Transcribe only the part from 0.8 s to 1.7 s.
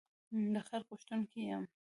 غوښتونکی یم.